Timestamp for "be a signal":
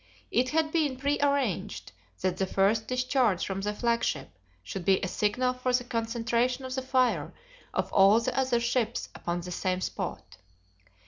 4.83-5.53